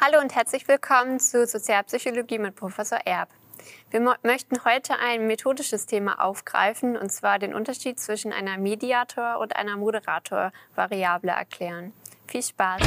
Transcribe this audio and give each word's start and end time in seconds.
Hallo 0.00 0.20
und 0.20 0.32
herzlich 0.36 0.68
willkommen 0.68 1.18
zu 1.18 1.44
Sozialpsychologie 1.44 2.38
mit 2.38 2.54
Professor 2.54 3.00
Erb. 3.04 3.30
Wir 3.90 3.98
möchten 4.22 4.64
heute 4.64 4.94
ein 4.96 5.26
methodisches 5.26 5.86
Thema 5.86 6.24
aufgreifen, 6.24 6.96
und 6.96 7.10
zwar 7.10 7.40
den 7.40 7.52
Unterschied 7.52 7.98
zwischen 7.98 8.32
einer 8.32 8.58
Mediator- 8.58 9.40
und 9.40 9.56
einer 9.56 9.76
Moderator-Variable 9.76 11.32
erklären. 11.32 11.92
Viel 12.28 12.44
Spaß! 12.44 12.80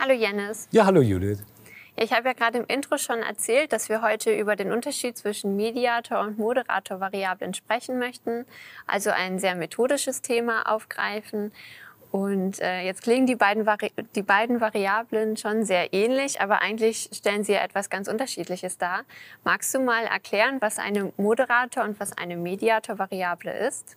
Hallo 0.00 0.12
Jennis. 0.12 0.66
Ja, 0.72 0.86
hallo 0.86 1.02
Judith. 1.02 1.44
Ja, 1.96 2.04
ich 2.04 2.12
habe 2.12 2.28
ja 2.28 2.34
gerade 2.34 2.58
im 2.58 2.66
Intro 2.66 2.98
schon 2.98 3.20
erzählt, 3.20 3.72
dass 3.72 3.88
wir 3.88 4.02
heute 4.02 4.30
über 4.32 4.54
den 4.54 4.70
Unterschied 4.72 5.16
zwischen 5.16 5.56
Mediator 5.56 6.20
und 6.20 6.38
Moderator-Variablen 6.38 7.54
sprechen 7.54 7.98
möchten, 7.98 8.44
also 8.86 9.10
ein 9.10 9.38
sehr 9.38 9.54
methodisches 9.54 10.20
Thema 10.22 10.70
aufgreifen. 10.70 11.52
Und 12.12 12.60
äh, 12.60 12.82
jetzt 12.82 13.02
klingen 13.02 13.26
die 13.26 13.34
beiden, 13.34 13.66
die 14.14 14.22
beiden 14.22 14.60
Variablen 14.60 15.36
schon 15.36 15.64
sehr 15.64 15.92
ähnlich, 15.92 16.40
aber 16.40 16.62
eigentlich 16.62 17.10
stellen 17.12 17.44
sie 17.44 17.52
ja 17.52 17.60
etwas 17.60 17.90
ganz 17.90 18.08
Unterschiedliches 18.08 18.78
dar. 18.78 19.02
Magst 19.44 19.74
du 19.74 19.80
mal 19.80 20.04
erklären, 20.04 20.58
was 20.60 20.78
eine 20.78 21.12
Moderator- 21.16 21.84
und 21.84 21.98
was 21.98 22.16
eine 22.16 22.36
Mediator-Variable 22.36 23.52
ist? 23.68 23.96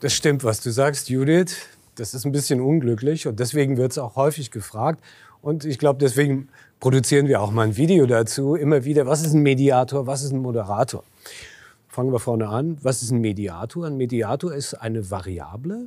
Das 0.00 0.12
stimmt, 0.12 0.44
was 0.44 0.60
du 0.60 0.70
sagst, 0.70 1.08
Judith. 1.08 1.68
Das 1.94 2.12
ist 2.12 2.26
ein 2.26 2.32
bisschen 2.32 2.60
unglücklich 2.60 3.26
und 3.26 3.40
deswegen 3.40 3.78
wird 3.78 3.92
es 3.92 3.98
auch 3.98 4.16
häufig 4.16 4.50
gefragt. 4.50 5.02
Und 5.46 5.64
ich 5.64 5.78
glaube, 5.78 6.00
deswegen 6.00 6.48
produzieren 6.80 7.28
wir 7.28 7.40
auch 7.40 7.52
mal 7.52 7.68
ein 7.68 7.76
Video 7.76 8.04
dazu, 8.06 8.56
immer 8.56 8.84
wieder, 8.84 9.06
was 9.06 9.22
ist 9.22 9.32
ein 9.32 9.44
Mediator, 9.44 10.04
was 10.04 10.24
ist 10.24 10.32
ein 10.32 10.40
Moderator. 10.40 11.04
Fangen 11.86 12.10
wir 12.10 12.18
vorne 12.18 12.48
an. 12.48 12.78
Was 12.82 13.00
ist 13.00 13.12
ein 13.12 13.20
Mediator? 13.20 13.86
Ein 13.86 13.96
Mediator 13.96 14.52
ist 14.52 14.74
eine 14.74 15.08
Variable, 15.08 15.86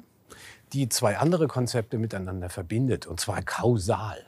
die 0.72 0.88
zwei 0.88 1.18
andere 1.18 1.48
Konzepte 1.48 1.98
miteinander 1.98 2.48
verbindet, 2.48 3.06
und 3.06 3.20
zwar 3.20 3.42
kausal. 3.42 4.20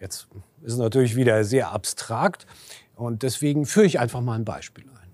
Jetzt 0.00 0.26
ist 0.62 0.72
es 0.72 0.78
natürlich 0.78 1.16
wieder 1.16 1.44
sehr 1.44 1.72
abstrakt 1.72 2.46
und 2.94 3.24
deswegen 3.24 3.66
führe 3.66 3.84
ich 3.84 4.00
einfach 4.00 4.22
mal 4.22 4.36
ein 4.36 4.46
Beispiel 4.46 4.84
ein. 4.84 5.10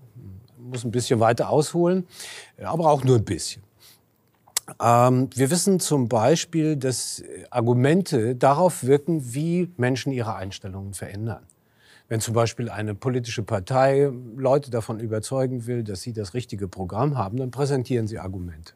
Ich 0.57 0.63
muss 0.63 0.85
ein 0.85 0.91
bisschen 0.91 1.19
weiter 1.19 1.49
ausholen, 1.49 2.07
aber 2.63 2.89
auch 2.89 3.03
nur 3.03 3.17
ein 3.17 3.25
bisschen. 3.25 3.61
Ähm, 4.81 5.29
wir 5.35 5.51
wissen 5.51 5.79
zum 5.79 6.07
Beispiel, 6.07 6.75
dass 6.75 7.23
Argumente 7.49 8.35
darauf 8.35 8.83
wirken, 8.83 9.33
wie 9.33 9.71
Menschen 9.77 10.11
ihre 10.11 10.35
Einstellungen 10.35 10.93
verändern. 10.93 11.45
Wenn 12.09 12.19
zum 12.19 12.33
Beispiel 12.33 12.69
eine 12.69 12.95
politische 12.95 13.43
Partei 13.43 14.11
Leute 14.35 14.69
davon 14.69 14.99
überzeugen 14.99 15.65
will, 15.65 15.83
dass 15.83 16.01
sie 16.01 16.13
das 16.13 16.33
richtige 16.33 16.67
Programm 16.67 17.17
haben, 17.17 17.37
dann 17.37 17.51
präsentieren 17.51 18.07
sie 18.07 18.19
Argumente. 18.19 18.73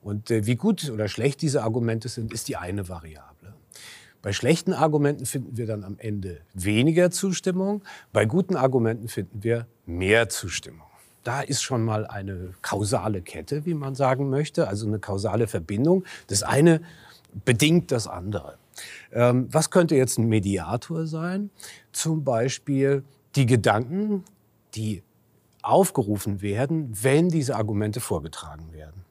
Und 0.00 0.30
äh, 0.30 0.46
wie 0.46 0.56
gut 0.56 0.90
oder 0.90 1.08
schlecht 1.08 1.42
diese 1.42 1.62
Argumente 1.62 2.08
sind, 2.08 2.32
ist 2.32 2.48
die 2.48 2.56
eine 2.56 2.88
Variable. 2.88 3.54
Bei 4.22 4.32
schlechten 4.32 4.72
Argumenten 4.72 5.26
finden 5.26 5.56
wir 5.56 5.66
dann 5.66 5.84
am 5.84 5.96
Ende 5.98 6.40
weniger 6.52 7.10
Zustimmung, 7.10 7.82
bei 8.12 8.24
guten 8.24 8.56
Argumenten 8.56 9.08
finden 9.08 9.44
wir 9.44 9.68
mehr 9.86 10.28
Zustimmung. 10.28 10.87
Da 11.28 11.42
ist 11.42 11.60
schon 11.60 11.84
mal 11.84 12.06
eine 12.06 12.54
kausale 12.62 13.20
Kette, 13.20 13.66
wie 13.66 13.74
man 13.74 13.94
sagen 13.94 14.30
möchte, 14.30 14.66
also 14.66 14.86
eine 14.86 14.98
kausale 14.98 15.46
Verbindung. 15.46 16.04
Das 16.28 16.42
eine 16.42 16.80
bedingt 17.44 17.92
das 17.92 18.06
andere. 18.06 18.56
Ähm, 19.12 19.46
was 19.52 19.68
könnte 19.68 19.94
jetzt 19.94 20.18
ein 20.18 20.26
Mediator 20.26 21.06
sein? 21.06 21.50
Zum 21.92 22.24
Beispiel 22.24 23.04
die 23.36 23.44
Gedanken, 23.44 24.24
die 24.74 25.02
aufgerufen 25.60 26.40
werden, 26.40 26.88
wenn 27.02 27.28
diese 27.28 27.56
Argumente 27.56 28.00
vorgetragen 28.00 28.72
werden. 28.72 29.04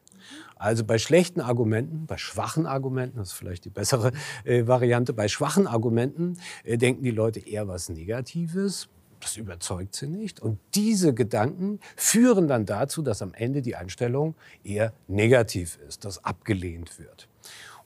Also 0.56 0.86
bei 0.86 0.98
schlechten 0.98 1.40
Argumenten, 1.40 2.08
bei 2.08 2.18
schwachen 2.18 2.66
Argumenten, 2.66 3.20
das 3.20 3.28
ist 3.28 3.34
vielleicht 3.34 3.64
die 3.64 3.70
bessere 3.70 4.12
äh, 4.44 4.66
Variante, 4.66 5.14
bei 5.14 5.28
schwachen 5.28 5.68
Argumenten 5.68 6.40
äh, 6.64 6.80
denken 6.80 7.04
die 7.04 7.12
Leute 7.12 7.48
eher 7.48 7.68
was 7.68 7.90
Negatives. 7.90 8.90
Das 9.20 9.38
überzeugt 9.38 9.96
sie 9.96 10.08
nicht. 10.08 10.40
Und 10.40 10.60
diese 10.76 11.14
Gedanken 11.14 11.80
führen 11.96 12.48
dann 12.48 12.66
dazu, 12.66 13.02
dass 13.02 13.22
am 13.22 13.34
Ende 13.34 13.62
die 13.62 13.76
Einstellung 13.76 14.36
eher 14.64 14.94
negativ 15.08 15.80
ist, 15.88 16.06
dass 16.06 16.24
abgelehnt 16.24 17.00
wird. 17.00 17.28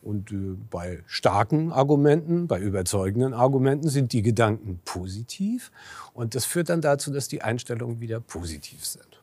Und 0.02 0.32
äh, 0.32 0.58
bei 0.70 1.04
starken 1.06 1.72
Argumenten, 1.72 2.48
bei 2.48 2.60
überzeugenden 2.60 3.34
Argumenten 3.34 3.90
sind 3.90 4.14
die 4.14 4.24
Gedanken 4.24 4.80
positiv. 4.84 5.72
Und 6.14 6.36
das 6.36 6.46
führt 6.46 6.70
dann 6.70 6.82
dazu, 6.82 7.12
dass 7.12 7.28
die 7.28 7.42
Einstellungen 7.42 8.00
wieder 8.02 8.20
positiv 8.20 8.86
sind. 8.86 9.22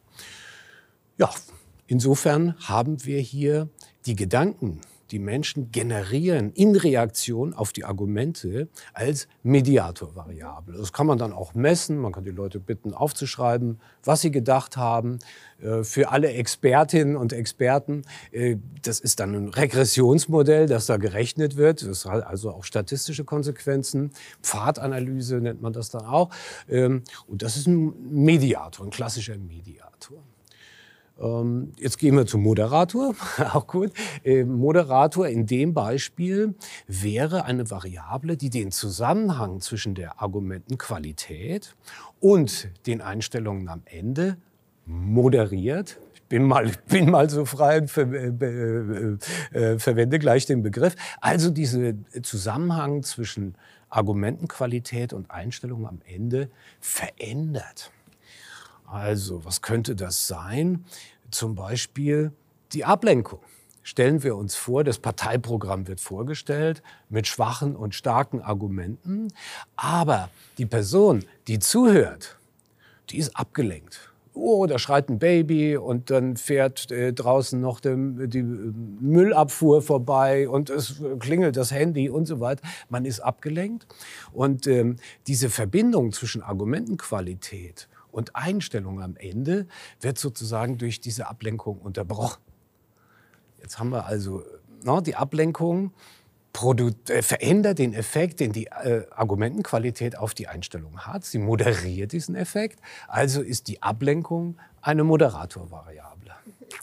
Ja, 1.19 1.31
insofern 1.89 2.55
haben 2.61 3.05
wir 3.05 3.21
hier 3.21 3.69
die 4.07 4.15
Gedanken, 4.15 4.81
die 5.11 5.19
Menschen 5.19 5.73
generieren 5.73 6.53
in 6.53 6.77
Reaktion 6.77 7.55
auf 7.55 7.73
die 7.73 7.85
Argumente 7.85 8.69
als 8.93 9.29
Mediatorvariable. 9.43 10.77
Das 10.77 10.93
kann 10.93 11.07
man 11.07 11.19
dann 11.19 11.33
auch 11.33 11.55
messen. 11.55 11.99
Man 11.99 12.13
kann 12.13 12.25
die 12.25 12.31
Leute 12.31 12.61
bitten, 12.61 12.93
aufzuschreiben, 12.93 13.81
was 14.05 14.21
sie 14.21 14.31
gedacht 14.31 14.77
haben. 14.77 15.19
Äh, 15.61 15.83
für 15.83 16.11
alle 16.11 16.33
Expertinnen 16.33 17.17
und 17.17 17.33
Experten, 17.33 18.03
äh, 18.33 18.57
das 18.83 19.01
ist 19.01 19.21
dann 19.21 19.35
ein 19.35 19.49
Regressionsmodell, 19.49 20.67
das 20.67 20.87
da 20.87 20.97
gerechnet 20.97 21.57
wird. 21.57 21.87
Das 21.87 22.05
hat 22.05 22.27
also 22.27 22.51
auch 22.51 22.65
statistische 22.65 23.25
Konsequenzen. 23.25 24.13
Pfadanalyse 24.43 25.41
nennt 25.41 25.63
man 25.63 25.73
das 25.73 25.91
dann 25.91 26.05
auch. 26.05 26.31
Ähm, 26.69 27.03
und 27.27 27.43
das 27.43 27.57
ist 27.57 27.67
ein 27.67 27.95
Mediator, 28.11 28.87
ein 28.87 28.91
klassischer 28.91 29.37
Mediator. 29.37 30.23
Ähm, 31.21 31.73
jetzt 31.79 31.99
gehen 31.99 32.17
wir 32.17 32.27
zum 32.27 32.43
Moderator, 32.43 33.15
auch 33.53 33.67
gut. 33.67 33.93
Ähm, 34.25 34.57
Moderator 34.57 35.27
in 35.27 35.47
dem 35.47 35.75
Beispiel 35.75 36.55
wäre 36.87 37.45
eine 37.45 37.71
Variable, 37.71 38.37
die 38.37 38.51
den 38.51 38.71
Zusammenhang 38.71 39.61
zwischen 39.61 39.95
der 39.95 40.21
Argumentenqualität 40.23 41.75
und 42.21 42.69
den 42.87 43.01
Einstellungen 43.01 43.69
am 43.69 43.83
Ende 43.85 44.37
moderiert. 44.87 45.99
Ich 46.15 46.23
bin 46.23 46.45
mal, 46.45 46.71
bin 46.89 47.11
mal 47.11 47.29
so 47.29 47.45
frei 47.45 47.81
und 47.81 47.91
ver, 47.91 48.13
äh, 48.13 48.29
äh, 48.29 49.19
äh, 49.53 49.79
verwende 49.79 50.19
gleich 50.19 50.47
den 50.47 50.63
Begriff. 50.63 50.95
Also 51.21 51.51
dieser 51.51 51.95
Zusammenhang 52.23 53.03
zwischen 53.03 53.57
Argumentenqualität 53.91 55.13
und 55.13 55.31
Einstellungen 55.31 55.87
am 55.87 56.01
Ende 56.07 56.51
verändert. 56.81 57.91
Also, 58.91 59.45
was 59.45 59.61
könnte 59.61 59.95
das 59.95 60.27
sein? 60.27 60.85
Zum 61.31 61.55
Beispiel 61.55 62.33
die 62.73 62.85
Ablenkung. 62.85 63.41
Stellen 63.83 64.23
wir 64.23 64.37
uns 64.37 64.55
vor, 64.55 64.85
das 64.85 64.99
Parteiprogramm 64.99 65.89
wird 65.89 66.01
vorgestellt 66.01 66.83
mit 67.09 67.27
schwachen 67.27 67.75
und 67.75 67.95
starken 67.95 68.43
Argumenten, 68.43 69.29
aber 69.77 70.31
die 70.59 70.67
Person, 70.67 71.25
die 71.47 71.59
zuhört, 71.59 72.39
die 73.11 73.19
ist 73.19 73.35
abgelenkt. 73.37 74.13
Oh, 74.35 74.67
da 74.67 74.79
schreit 74.79 75.09
ein 75.09 75.19
Baby 75.19 75.77
und 75.77 76.11
dann 76.11 76.37
fährt 76.37 76.91
äh, 76.91 77.13
draußen 77.13 77.61
noch 77.61 77.81
dem, 77.81 78.31
die 78.31 78.43
Müllabfuhr 78.43 79.83
vorbei 79.83 80.49
und 80.49 80.71
es 80.71 81.03
klingelt 81.19 81.57
das 81.57 81.73
Handy 81.73 82.09
und 82.09 82.27
so 82.27 82.41
weiter. 82.41 82.63
Man 82.89 83.05
ist 83.05 83.21
abgelenkt. 83.21 83.87
Und 84.33 84.67
ähm, 84.67 84.97
diese 85.27 85.51
Verbindung 85.51 86.13
zwischen 86.13 86.43
Argumentenqualität 86.43 87.89
und 88.19 88.35
Einstellung 88.35 89.01
am 89.01 89.17
Ende 89.17 89.69
wird 90.01 90.19
sozusagen 90.19 90.77
durch 90.77 91.01
diese 91.01 91.29
Ablenkung 91.29 91.79
unterbrochen. 91.79 92.43
Jetzt 93.63 93.79
haben 93.79 93.91
wir 93.91 94.07
also 94.07 94.43
no, 94.83 95.01
die 95.01 95.15
Ablenkung 95.15 95.93
äh, 97.09 97.23
verändert 97.23 97.79
den 97.79 97.95
Effekt, 97.95 98.41
den 98.41 98.53
die 98.53 98.67
äh, 98.67 99.07
Argumentenqualität 99.13 100.19
auf 100.19 100.35
die 100.35 100.49
Einstellung 100.49 100.99
hat. 101.07 101.25
Sie 101.25 101.39
moderiert 101.39 102.11
diesen 102.11 102.35
Effekt. 102.35 102.81
Also 103.07 103.41
ist 103.41 103.69
die 103.69 103.83
Ablenkung 103.83 104.59
eine 104.83 105.05
Moderatorvariable. 105.05 106.18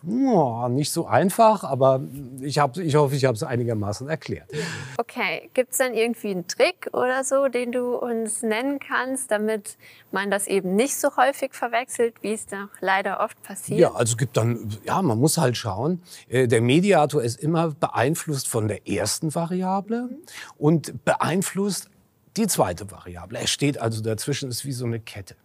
Nicht 0.03 0.91
so 0.91 1.07
einfach, 1.07 1.63
aber 1.63 2.02
ich, 2.41 2.59
hab, 2.59 2.78
ich 2.78 2.96
hoffe, 2.96 3.16
ich 3.16 3.26
habe 3.26 3.35
es 3.35 3.43
einigermaßen 3.43 4.08
erklärt. 4.08 4.49
Okay, 4.97 5.49
gibt 5.53 5.72
es 5.72 5.78
dann 5.78 5.93
irgendwie 5.93 6.32
einen 6.32 6.47
Trick 6.47 6.90
oder 6.93 7.23
so, 7.23 7.47
den 7.47 7.72
du 7.72 7.96
uns 7.96 8.41
nennen 8.41 8.79
kannst, 8.79 9.32
damit 9.32 9.78
man 10.11 10.32
das 10.32 10.47
eben 10.47 10.76
nicht 10.76 10.96
so 10.96 11.16
häufig 11.17 11.53
verwechselt, 11.53 12.16
wie 12.22 12.34
es 12.34 12.46
doch 12.46 12.70
leider 12.79 13.20
oft 13.20 13.41
passiert? 13.43 13.79
Ja, 13.79 13.93
also 13.93 14.16
gibt 14.16 14.37
dann, 14.37 14.76
ja, 14.85 15.02
man 15.02 15.20
muss 15.20 15.37
halt 15.37 15.58
schauen. 15.58 16.02
Äh, 16.29 16.47
der 16.47 16.61
Mediator 16.61 17.22
ist 17.22 17.40
immer 17.41 17.72
beeinflusst 17.72 18.47
von 18.47 18.67
der 18.67 18.88
ersten 18.88 19.34
Variable 19.34 20.03
mhm. 20.03 20.17
und 20.58 21.05
beeinflusst 21.05 21.90
die 22.38 22.47
zweite 22.47 22.91
Variable. 22.91 23.40
Er 23.40 23.47
steht 23.47 23.79
also 23.79 24.02
dazwischen, 24.02 24.49
ist 24.49 24.66
wie 24.66 24.72
so 24.72 24.85
eine 24.85 24.99
Kette. 24.99 25.35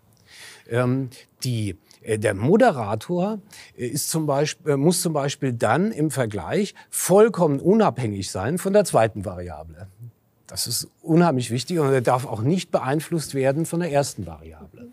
Ähm, 0.69 1.11
die 1.45 1.77
der 2.03 2.35
Moderator 2.35 3.41
äh, 3.77 3.87
ist 3.87 4.11
zum 4.11 4.27
Beispiel, 4.27 4.73
äh, 4.73 4.77
muss 4.77 5.03
zum 5.03 5.13
Beispiel 5.13 5.53
dann 5.53 5.93
im 5.93 6.11
Vergleich 6.11 6.75
vollkommen 6.89 7.61
unabhängig 7.61 8.31
sein 8.31 8.59
von 8.59 8.73
der 8.73 8.85
zweiten 8.85 9.25
Variable. 9.25 9.89
Das 10.47 10.67
ist 10.67 10.89
unheimlich 11.03 11.51
wichtig 11.51 11.79
und 11.79 11.93
er 11.93 12.01
darf 12.01 12.27
auch 12.27 12.43
nicht 12.43 12.71
beeinflusst 12.71 13.35
werden 13.35 13.67
von 13.67 13.81
der 13.81 13.93
ersten 13.93 14.27
Variable. 14.27 14.89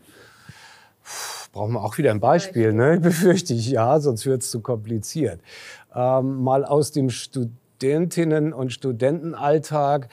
brauchen 1.51 1.73
wir 1.73 1.83
auch 1.83 1.97
wieder 1.97 2.11
ein 2.11 2.19
Beispiel, 2.19 2.73
ne? 2.73 2.99
befürchte 3.01 3.53
ich, 3.53 3.69
ja, 3.69 3.99
sonst 3.99 4.25
wird 4.25 4.43
es 4.43 4.51
zu 4.51 4.61
kompliziert. 4.61 5.39
Ähm, 5.95 6.43
mal 6.43 6.65
aus 6.65 6.91
dem 6.91 7.09
Studentinnen- 7.09 8.53
und 8.53 8.71
Studentenalltag 8.71 10.09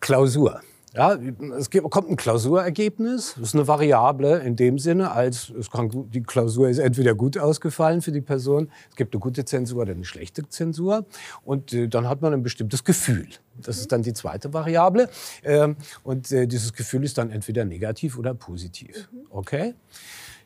Klausur. 0.00 0.60
Ja, 0.96 1.18
es 1.58 1.70
kommt 1.70 2.08
ein 2.08 2.16
Klausurergebnis. 2.16 3.34
Das 3.34 3.48
ist 3.48 3.54
eine 3.54 3.66
Variable 3.66 4.38
in 4.38 4.54
dem 4.54 4.78
Sinne, 4.78 5.10
als 5.10 5.50
es 5.50 5.68
kann, 5.68 5.90
die 6.10 6.22
Klausur 6.22 6.68
ist 6.68 6.78
entweder 6.78 7.16
gut 7.16 7.36
ausgefallen 7.36 8.00
für 8.00 8.12
die 8.12 8.20
Person, 8.20 8.70
es 8.90 8.96
gibt 8.96 9.12
eine 9.12 9.20
gute 9.20 9.44
Zensur 9.44 9.82
oder 9.82 9.92
eine 9.92 10.04
schlechte 10.04 10.48
Zensur. 10.48 11.04
Und 11.44 11.72
äh, 11.72 11.88
dann 11.88 12.08
hat 12.08 12.22
man 12.22 12.32
ein 12.32 12.44
bestimmtes 12.44 12.84
Gefühl. 12.84 13.26
Das 13.60 13.78
ist 13.78 13.90
dann 13.90 14.02
die 14.02 14.12
zweite 14.12 14.52
Variable. 14.52 15.10
Ähm, 15.42 15.74
und 16.04 16.30
äh, 16.30 16.46
dieses 16.46 16.72
Gefühl 16.72 17.02
ist 17.02 17.18
dann 17.18 17.30
entweder 17.30 17.64
negativ 17.64 18.16
oder 18.16 18.32
positiv. 18.32 19.08
Okay? 19.30 19.74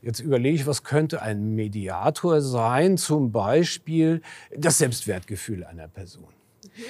Jetzt 0.00 0.20
überlege 0.20 0.54
ich, 0.54 0.66
was 0.66 0.82
könnte 0.82 1.20
ein 1.20 1.56
Mediator 1.56 2.40
sein? 2.40 2.96
Zum 2.96 3.32
Beispiel 3.32 4.22
das 4.56 4.78
Selbstwertgefühl 4.78 5.64
einer 5.64 5.88
Person. 5.88 6.37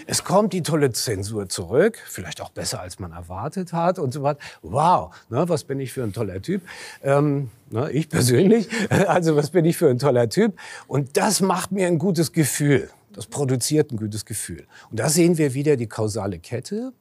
Es 0.07 0.25
kommt 0.25 0.53
die 0.53 0.63
tolle 0.63 0.93
Zensur 0.93 1.49
zurück, 1.49 1.99
vielleicht 2.07 2.41
auch 2.41 2.51
besser, 2.51 2.81
als 2.81 2.99
man 2.99 3.13
erwartet 3.13 3.73
hat 3.73 3.99
und 3.99 4.13
so 4.13 4.23
weiter. 4.23 4.41
Wow, 4.63 5.15
ne, 5.29 5.49
was 5.49 5.65
bin 5.65 5.81
ich 5.81 5.93
für 5.93 6.03
ein 6.03 6.13
toller 6.13 6.41
Typ? 6.43 6.63
Ähm, 7.03 7.51
ne, 7.71 7.91
ich 7.91 8.09
persönlich, 8.09 8.69
also 8.91 9.37
was 9.37 9.51
bin 9.51 9.65
ich 9.65 9.77
für 9.77 9.89
ein 9.89 9.99
toller 9.99 10.29
Typ? 10.29 10.59
Und 10.87 11.17
das 11.17 11.41
macht 11.41 11.73
mir 11.73 11.87
ein 11.87 11.99
gutes 11.99 12.33
Gefühl. 12.33 12.91
Das 13.13 13.27
produziert 13.27 13.91
ein 13.91 13.97
gutes 13.97 14.25
Gefühl. 14.25 14.67
Und 14.91 15.01
da 15.01 15.09
sehen 15.09 15.39
wir 15.39 15.55
wieder 15.55 15.77
die 15.77 15.89
kausale 15.89 16.39
Kette. 16.39 16.93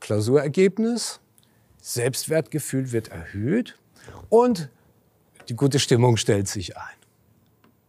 Klausurergebnis, 0.00 1.20
Selbstwertgefühl 1.80 2.92
wird 2.92 3.08
erhöht 3.08 3.78
und 4.28 4.68
die 5.48 5.56
gute 5.56 5.78
Stimmung 5.78 6.16
stellt 6.16 6.48
sich 6.48 6.76
ein. 6.76 6.96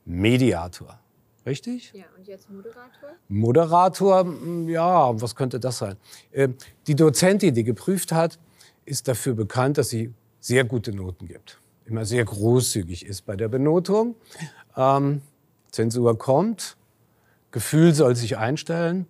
Mediator. 0.05 1.00
Richtig? 1.45 1.91
Ja, 1.93 2.05
und 2.17 2.27
jetzt 2.27 2.49
Moderator? 2.49 3.09
Moderator, 3.27 4.19
hm, 4.21 4.69
ja, 4.69 5.19
was 5.19 5.35
könnte 5.35 5.59
das 5.59 5.79
sein? 5.79 5.97
Ähm, 6.31 6.55
die 6.87 6.95
Dozentin, 6.95 7.53
die 7.53 7.63
geprüft 7.63 8.11
hat, 8.11 8.37
ist 8.85 9.07
dafür 9.07 9.33
bekannt, 9.33 9.77
dass 9.77 9.89
sie 9.89 10.13
sehr 10.39 10.63
gute 10.63 10.93
Noten 10.93 11.27
gibt. 11.27 11.59
Immer 11.85 12.05
sehr 12.05 12.23
großzügig 12.25 13.05
ist 13.05 13.25
bei 13.25 13.35
der 13.35 13.47
Benotung. 13.47 14.15
Ähm, 14.77 15.21
Zensur 15.71 16.17
kommt, 16.17 16.77
Gefühl 17.51 17.93
soll 17.93 18.15
sich 18.15 18.37
einstellen, 18.37 19.07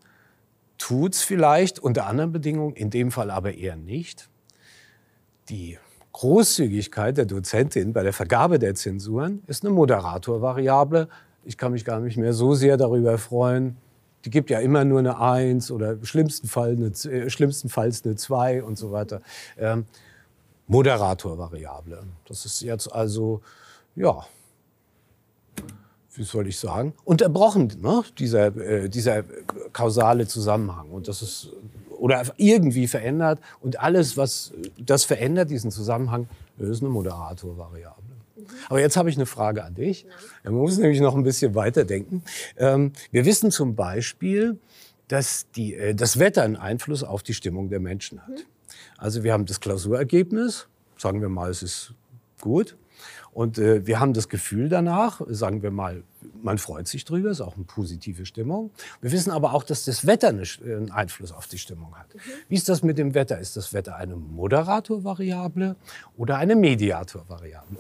tut's 0.78 1.22
vielleicht 1.22 1.80
unter 1.80 2.08
anderen 2.08 2.32
Bedingungen, 2.32 2.76
in 2.76 2.90
dem 2.90 3.12
Fall 3.12 3.30
aber 3.30 3.54
eher 3.54 3.76
nicht. 3.76 4.30
Die 5.50 5.78
Großzügigkeit 6.14 7.18
der 7.18 7.26
Dozentin 7.26 7.94
bei 7.94 8.04
der 8.04 8.14
Vergabe 8.14 8.58
der 8.58 8.76
Zensuren 8.76 9.44
ist 9.48 9.64
eine 9.64 9.74
Moderatorvariable, 9.74 11.08
ich 11.44 11.58
kann 11.58 11.72
mich 11.72 11.86
gar 11.86 12.00
nicht 12.00 12.18
mehr 12.18 12.34
so 12.34 12.54
sehr 12.54 12.78
darüber 12.78 13.18
freuen. 13.18 13.78
Die 14.26 14.30
gibt 14.30 14.50
ja 14.50 14.60
immer 14.60 14.86
nur 14.86 15.00
eine 15.00 15.20
Eins 15.20 15.72
oder 15.72 15.98
schlimmstenfalls 16.04 17.06
eine, 17.06 17.16
äh, 17.16 17.30
schlimmstenfalls 17.30 18.06
eine 18.06 18.16
Zwei 18.16 18.62
und 18.64 18.78
so 18.78 18.92
weiter. 18.92 19.22
Ähm, 19.58 19.86
Moderatorvariable. 20.68 22.04
Das 22.28 22.46
ist 22.46 22.62
jetzt 22.62 22.88
also, 22.88 23.42
ja, 23.96 24.26
wie 26.14 26.24
soll 26.24 26.48
ich 26.48 26.60
sagen, 26.60 26.94
unterbrochen, 27.04 27.72
ne? 27.82 28.04
dieser, 28.18 28.56
äh, 28.56 28.90
dieser 28.90 29.24
kausale 29.74 30.28
Zusammenhang. 30.28 30.90
Und 30.92 31.08
das 31.08 31.22
ist, 31.22 31.50
oder 31.90 32.24
irgendwie 32.38 32.88
verändert. 32.88 33.40
Und 33.60 33.80
alles, 33.80 34.18
was 34.18 34.54
das 34.78 35.04
verändert, 35.04 35.50
diesen 35.50 35.72
Zusammenhang, 35.72 36.28
ist 36.58 36.82
eine 36.82 36.90
Moderatorvariable. 36.90 38.01
Aber 38.70 38.80
jetzt 38.80 38.98
habe 38.98 39.10
ich 39.10 39.16
eine 39.16 39.26
Frage 39.26 39.64
an 39.64 39.76
dich. 39.76 40.06
Man 40.44 40.54
muss 40.54 40.78
nämlich 40.78 41.00
noch 41.00 41.16
ein 41.16 41.24
bisschen 41.24 41.56
weiterdenken. 41.56 42.24
Ähm, 42.58 42.94
wir 43.12 43.26
wissen 43.26 43.52
zum 43.52 43.76
Beispiel, 43.76 44.60
dass 45.08 45.50
die, 45.52 45.76
äh, 45.76 45.94
das 45.94 46.20
Wetter 46.20 46.44
einen 46.44 46.56
Einfluss 46.56 47.04
auf 47.04 47.24
die 47.24 47.34
Stimmung 47.34 47.70
der 47.70 47.80
Menschen 47.80 48.22
hat. 48.22 48.30
Mhm. 48.30 48.46
Also 48.98 49.24
wir 49.24 49.34
haben 49.34 49.46
das 49.46 49.60
Klausurergebnis, 49.60 50.68
sagen 50.98 51.22
wir 51.22 51.30
mal, 51.30 51.50
es 51.50 51.64
ist 51.64 51.94
gut. 52.40 52.78
Und 53.34 53.58
äh, 53.58 53.86
wir 53.88 54.00
haben 54.00 54.14
das 54.14 54.30
Gefühl 54.30 54.68
danach, 54.68 55.22
sagen 55.28 55.64
wir 55.64 55.72
mal, 55.72 56.04
man 56.42 56.58
freut 56.58 56.88
sich 56.88 57.06
drüber, 57.06 57.30
ist 57.30 57.42
auch 57.42 57.56
eine 57.56 57.64
positive 57.64 58.26
Stimmung. 58.26 58.72
Wir 59.00 59.12
wissen 59.12 59.32
aber 59.32 59.54
auch, 59.54 59.64
dass 59.64 59.86
das 59.86 60.06
Wetter 60.06 60.30
einen 60.30 60.92
Einfluss 60.92 61.32
auf 61.32 61.48
die 61.48 61.58
Stimmung 61.58 61.96
hat. 61.96 62.14
Mhm. 62.14 62.20
Wie 62.50 62.56
ist 62.56 62.68
das 62.70 62.84
mit 62.84 62.98
dem 62.98 63.14
Wetter? 63.14 63.40
Ist 63.40 63.56
das 63.58 63.74
Wetter 63.74 63.96
eine 63.96 64.16
Moderatorvariable 64.16 65.76
oder 66.18 66.38
eine 66.38 66.56
Mediatorvariable? 66.56 67.80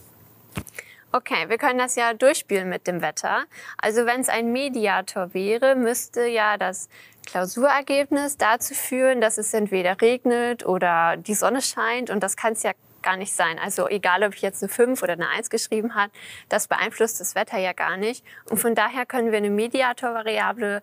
Okay, 1.14 1.50
wir 1.50 1.58
können 1.58 1.78
das 1.78 1.96
ja 1.96 2.14
durchspielen 2.14 2.70
mit 2.70 2.88
dem 2.88 3.02
Wetter. 3.02 3.44
Also 3.78 4.06
wenn 4.06 4.22
es 4.22 4.30
ein 4.30 4.54
Mediator 4.54 5.34
wäre, 5.34 5.76
müsste 5.76 6.26
ja 6.26 6.58
das 6.58 6.88
Klausurergebnis 7.26 8.38
dazu 8.38 8.74
führen, 8.74 9.20
dass 9.20 9.38
es 9.38 9.54
entweder 9.54 10.00
regnet 10.00 10.66
oder 10.66 11.18
die 11.18 11.34
Sonne 11.34 11.62
scheint 11.62 12.10
und 12.10 12.24
das 12.24 12.38
kann 12.38 12.54
es 12.54 12.64
ja 12.64 12.72
gar 13.02 13.18
nicht 13.18 13.34
sein. 13.34 13.60
Also 13.60 13.90
egal, 13.90 14.24
ob 14.24 14.36
ich 14.36 14.42
jetzt 14.42 14.64
eine 14.64 14.70
5 14.70 15.04
oder 15.04 15.14
eine 15.14 15.28
1 15.28 15.50
geschrieben 15.50 15.96
habe, 15.96 16.14
das 16.48 16.70
beeinflusst 16.70 17.20
das 17.20 17.36
Wetter 17.36 17.58
ja 17.58 17.74
gar 17.74 17.98
nicht. 17.98 18.24
Und 18.50 18.58
von 18.60 18.74
daher 18.74 19.06
können 19.06 19.32
wir 19.32 19.38
eine 19.38 19.50
Mediatorvariable 19.50 20.82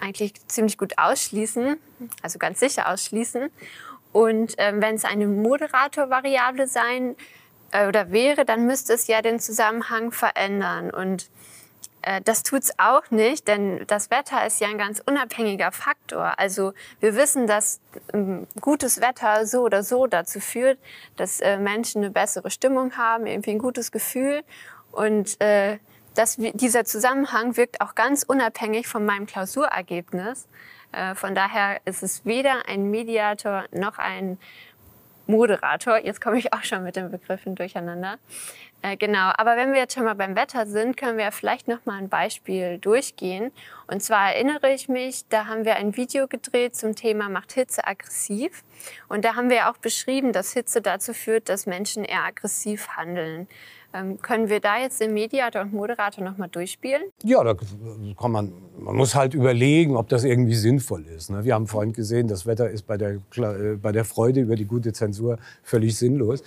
eigentlich 0.00 0.34
ziemlich 0.48 0.76
gut 0.76 0.98
ausschließen, 0.98 1.78
also 2.20 2.38
ganz 2.38 2.60
sicher 2.60 2.88
ausschließen. 2.90 3.50
Und 4.12 4.54
ähm, 4.58 4.82
wenn 4.82 4.96
es 4.96 5.04
eine 5.04 5.26
Moderatorvariable 5.26 6.66
sein 6.66 7.16
äh, 7.72 7.86
oder 7.86 8.10
wäre, 8.10 8.44
dann 8.44 8.66
müsste 8.66 8.92
es 8.92 9.06
ja 9.06 9.22
den 9.22 9.40
Zusammenhang 9.40 10.12
verändern. 10.12 10.90
Und 10.90 11.30
äh, 12.06 12.20
das 12.22 12.42
tut's 12.42 12.72
auch 12.78 13.10
nicht, 13.10 13.48
denn 13.48 13.84
das 13.88 14.10
Wetter 14.10 14.46
ist 14.46 14.60
ja 14.60 14.68
ein 14.68 14.78
ganz 14.78 15.02
unabhängiger 15.04 15.72
Faktor. 15.72 16.38
Also 16.38 16.72
wir 17.00 17.16
wissen, 17.16 17.46
dass 17.46 17.80
ähm, 18.12 18.46
gutes 18.60 19.00
Wetter 19.00 19.44
so 19.46 19.62
oder 19.62 19.82
so 19.82 20.06
dazu 20.06 20.40
führt, 20.40 20.78
dass 21.16 21.40
äh, 21.40 21.58
Menschen 21.58 22.02
eine 22.02 22.12
bessere 22.12 22.50
Stimmung 22.50 22.96
haben, 22.96 23.26
irgendwie 23.26 23.50
ein 23.50 23.58
gutes 23.58 23.90
Gefühl. 23.90 24.44
Und 24.92 25.40
äh, 25.40 25.78
das, 26.14 26.36
dieser 26.38 26.84
Zusammenhang 26.84 27.56
wirkt 27.56 27.80
auch 27.80 27.94
ganz 27.94 28.22
unabhängig 28.22 28.86
von 28.86 29.04
meinem 29.04 29.26
Klausurergebnis. 29.26 30.48
Äh, 30.92 31.14
von 31.14 31.34
daher 31.34 31.80
ist 31.84 32.02
es 32.02 32.24
weder 32.24 32.68
ein 32.68 32.90
Mediator 32.90 33.64
noch 33.72 33.98
ein 33.98 34.38
Moderator. 35.26 35.98
Jetzt 35.98 36.20
komme 36.20 36.38
ich 36.38 36.52
auch 36.52 36.62
schon 36.62 36.82
mit 36.82 36.96
den 36.96 37.10
Begriffen 37.10 37.54
durcheinander. 37.54 38.18
Äh, 38.82 38.96
genau, 38.96 39.32
aber 39.36 39.56
wenn 39.56 39.72
wir 39.72 39.80
jetzt 39.80 39.94
schon 39.94 40.04
mal 40.04 40.14
beim 40.14 40.36
Wetter 40.36 40.66
sind, 40.66 40.96
können 40.96 41.18
wir 41.18 41.32
vielleicht 41.32 41.66
noch 41.66 41.84
mal 41.86 41.98
ein 41.98 42.08
Beispiel 42.08 42.78
durchgehen. 42.78 43.50
Und 43.86 44.02
zwar 44.02 44.32
erinnere 44.34 44.72
ich 44.72 44.88
mich, 44.88 45.26
da 45.28 45.46
haben 45.46 45.64
wir 45.64 45.76
ein 45.76 45.96
Video 45.96 46.28
gedreht 46.28 46.76
zum 46.76 46.94
Thema 46.94 47.28
Macht 47.28 47.52
Hitze 47.52 47.86
aggressiv. 47.86 48.62
Und 49.08 49.24
da 49.24 49.34
haben 49.34 49.50
wir 49.50 49.70
auch 49.70 49.78
beschrieben, 49.78 50.32
dass 50.32 50.52
Hitze 50.52 50.82
dazu 50.82 51.14
führt, 51.14 51.48
dass 51.48 51.66
Menschen 51.66 52.04
eher 52.04 52.24
aggressiv 52.24 52.88
handeln. 52.96 53.48
Ähm, 53.96 54.20
können 54.20 54.48
wir 54.48 54.60
da 54.60 54.78
jetzt 54.78 55.00
den 55.00 55.14
Mediator 55.14 55.62
und 55.62 55.72
Moderator 55.72 56.22
noch 56.22 56.36
mal 56.36 56.48
durchspielen? 56.48 57.02
Ja, 57.22 57.42
da 57.42 57.54
kann 57.54 58.30
man, 58.30 58.52
man 58.78 58.94
muss 58.94 59.14
halt 59.14 59.32
überlegen, 59.32 59.96
ob 59.96 60.08
das 60.08 60.24
irgendwie 60.24 60.54
sinnvoll 60.54 61.06
ist. 61.06 61.30
Ne? 61.30 61.44
Wir 61.44 61.54
haben 61.54 61.66
vorhin 61.66 61.92
gesehen, 61.92 62.28
das 62.28 62.46
Wetter 62.46 62.68
ist 62.68 62.82
bei 62.86 62.96
der, 62.98 63.20
äh, 63.36 63.76
bei 63.80 63.92
der 63.92 64.04
Freude 64.04 64.40
über 64.40 64.56
die 64.56 64.66
gute 64.66 64.92
Zensur 64.92 65.38
völlig 65.62 65.96
sinnlos. 65.96 66.42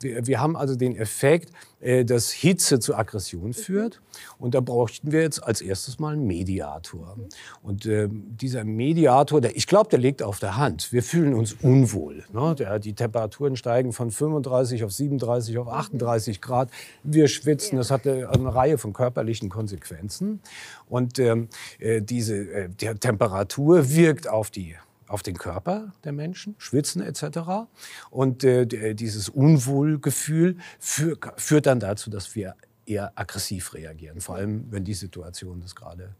Wir, 0.00 0.26
wir 0.26 0.40
haben 0.40 0.56
also 0.56 0.76
den 0.76 0.96
Effekt, 0.96 1.50
äh, 1.80 2.04
dass 2.04 2.30
Hitze 2.30 2.80
zu 2.80 2.94
Aggression 2.94 3.52
führt. 3.52 4.00
Und 4.38 4.54
da 4.54 4.60
bräuchten 4.60 5.12
wir 5.12 5.22
jetzt 5.22 5.42
als 5.42 5.60
erstes 5.60 5.98
mal 5.98 6.14
einen 6.14 6.26
Mediator. 6.26 7.16
Und 7.62 7.86
äh, 7.86 8.08
dieser 8.10 8.64
Mediator, 8.64 9.40
der, 9.40 9.56
ich 9.56 9.66
glaube, 9.66 9.90
der 9.90 9.98
liegt 9.98 10.22
auf 10.22 10.38
der 10.38 10.56
Hand. 10.56 10.92
Wir 10.92 11.02
fühlen 11.02 11.34
uns 11.34 11.54
unwohl. 11.62 12.24
Ne? 12.32 12.54
Der, 12.58 12.78
die 12.78 12.94
Temperaturen 12.94 13.56
steigen 13.56 13.92
von 13.92 14.10
35 14.10 14.84
auf 14.84 14.92
37 14.92 15.58
auf 15.58 15.68
38 15.68 16.40
Grad. 16.40 16.70
Wir 17.02 17.28
schwitzen. 17.28 17.76
Das 17.76 17.90
hat 17.90 18.06
eine, 18.06 18.28
eine 18.28 18.54
Reihe 18.54 18.78
von 18.78 18.92
körperlichen 18.92 19.48
Konsequenzen. 19.48 20.40
Und 20.88 21.18
ähm, 21.18 21.48
äh, 21.78 22.02
diese 22.02 22.36
äh, 22.36 22.68
Temperatur 22.70 23.90
wirkt 23.90 24.28
auf 24.28 24.50
die 24.50 24.76
auf 25.08 25.22
den 25.22 25.38
Körper 25.38 25.92
der 26.04 26.12
Menschen, 26.12 26.54
Schwitzen 26.58 27.02
etc. 27.02 27.68
Und 28.10 28.44
äh, 28.44 28.94
dieses 28.94 29.28
Unwohlgefühl 29.28 30.56
für, 30.78 31.16
führt 31.36 31.66
dann 31.66 31.80
dazu, 31.80 32.10
dass 32.10 32.34
wir 32.34 32.54
eher 32.86 33.12
aggressiv 33.14 33.74
reagieren, 33.74 34.20
vor 34.20 34.36
allem 34.36 34.70
wenn 34.70 34.84
die 34.84 34.94
Situation 34.94 35.60
das 35.60 35.74
gerade 35.74 36.14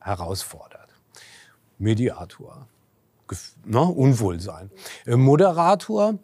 herausfordert. 0.00 0.88
Mediator, 1.78 2.68
ne, 3.64 3.80
Unwohlsein. 3.80 4.70
Äh, 5.06 5.16
Moderator, 5.16 6.18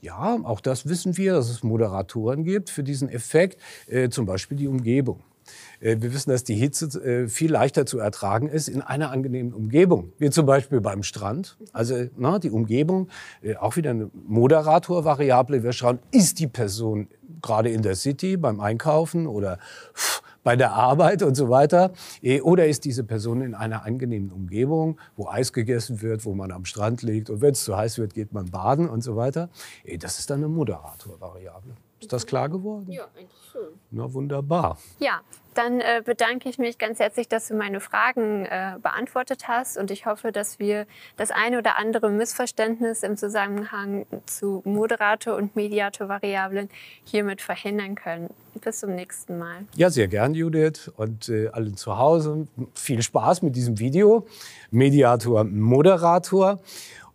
ja, 0.00 0.38
auch 0.44 0.60
das 0.60 0.86
wissen 0.86 1.16
wir, 1.16 1.32
dass 1.34 1.48
es 1.48 1.62
Moderatoren 1.62 2.44
gibt 2.44 2.70
für 2.70 2.82
diesen 2.82 3.08
Effekt, 3.08 3.60
äh, 3.86 4.08
zum 4.10 4.26
Beispiel 4.26 4.56
die 4.56 4.68
Umgebung. 4.68 5.22
Äh, 5.84 6.00
wir 6.00 6.12
wissen, 6.12 6.30
dass 6.30 6.42
die 6.42 6.54
Hitze 6.54 6.86
äh, 7.04 7.28
viel 7.28 7.52
leichter 7.52 7.86
zu 7.86 7.98
ertragen 7.98 8.48
ist 8.48 8.68
in 8.68 8.80
einer 8.80 9.10
angenehmen 9.10 9.52
Umgebung, 9.52 10.12
wie 10.18 10.30
zum 10.30 10.46
Beispiel 10.46 10.80
beim 10.80 11.02
Strand. 11.02 11.56
Also 11.72 12.06
na, 12.16 12.38
die 12.38 12.50
Umgebung, 12.50 13.08
äh, 13.42 13.56
auch 13.56 13.76
wieder 13.76 13.90
eine 13.90 14.10
Moderatorvariable. 14.26 15.62
Wir 15.62 15.72
schauen, 15.72 15.98
ist 16.10 16.40
die 16.40 16.48
Person 16.48 17.08
gerade 17.42 17.68
in 17.68 17.82
der 17.82 17.94
City 17.94 18.36
beim 18.38 18.60
Einkaufen 18.60 19.26
oder 19.26 19.58
bei 20.42 20.56
der 20.56 20.72
Arbeit 20.72 21.22
und 21.22 21.34
so 21.34 21.50
weiter? 21.50 21.92
Oder 22.42 22.66
ist 22.66 22.84
diese 22.84 23.04
Person 23.04 23.42
in 23.42 23.54
einer 23.54 23.84
angenehmen 23.84 24.30
Umgebung, 24.30 24.98
wo 25.16 25.28
Eis 25.28 25.52
gegessen 25.52 26.00
wird, 26.00 26.24
wo 26.24 26.34
man 26.34 26.52
am 26.52 26.64
Strand 26.64 27.02
liegt 27.02 27.28
und 27.28 27.40
wenn 27.42 27.52
es 27.52 27.64
zu 27.64 27.76
heiß 27.76 27.98
wird, 27.98 28.14
geht 28.14 28.32
man 28.32 28.50
baden 28.50 28.88
und 28.88 29.02
so 29.02 29.16
weiter? 29.16 29.50
Das 29.98 30.18
ist 30.18 30.30
dann 30.30 30.38
eine 30.38 30.48
Moderatorvariable. 30.48 31.74
Ist 32.00 32.12
das 32.12 32.26
klar 32.26 32.50
geworden? 32.50 32.90
Ja, 32.90 33.04
eigentlich 33.16 33.30
schon. 33.50 33.80
Na 33.90 34.12
wunderbar. 34.12 34.76
Ja, 34.98 35.22
dann 35.54 35.80
äh, 35.80 36.02
bedanke 36.04 36.48
ich 36.48 36.58
mich 36.58 36.78
ganz 36.78 36.98
herzlich, 36.98 37.28
dass 37.28 37.48
du 37.48 37.54
meine 37.54 37.80
Fragen 37.80 38.44
äh, 38.46 38.76
beantwortet 38.82 39.48
hast 39.48 39.78
und 39.78 39.90
ich 39.90 40.06
hoffe, 40.06 40.32
dass 40.32 40.58
wir 40.58 40.86
das 41.16 41.30
eine 41.30 41.58
oder 41.58 41.78
andere 41.78 42.10
Missverständnis 42.10 43.02
im 43.02 43.16
Zusammenhang 43.16 44.06
zu 44.26 44.62
Moderator 44.64 45.36
und 45.36 45.56
Mediator-Variablen 45.56 46.68
hiermit 47.04 47.40
verhindern 47.40 47.94
können. 47.94 48.30
Bis 48.60 48.80
zum 48.80 48.94
nächsten 48.94 49.38
Mal. 49.38 49.64
Ja, 49.74 49.90
sehr 49.90 50.08
gern, 50.08 50.34
Judith. 50.34 50.90
Und 50.96 51.28
äh, 51.28 51.48
allen 51.48 51.76
zu 51.76 51.98
Hause 51.98 52.46
viel 52.74 53.02
Spaß 53.02 53.42
mit 53.42 53.56
diesem 53.56 53.78
Video. 53.78 54.26
Mediator, 54.70 55.44
Moderator. 55.44 56.60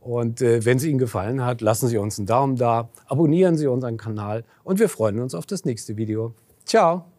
Und 0.01 0.41
äh, 0.41 0.63
wenn 0.65 0.77
es 0.77 0.83
Ihnen 0.83 0.99
gefallen 0.99 1.43
hat, 1.43 1.61
lassen 1.61 1.87
Sie 1.87 1.97
uns 1.97 2.17
einen 2.17 2.27
Daumen 2.27 2.55
da, 2.55 2.89
abonnieren 3.07 3.57
Sie 3.57 3.67
unseren 3.67 3.97
Kanal 3.97 4.45
und 4.63 4.79
wir 4.79 4.89
freuen 4.89 5.19
uns 5.19 5.35
auf 5.35 5.45
das 5.45 5.65
nächste 5.65 5.97
Video. 5.97 6.33
Ciao! 6.65 7.18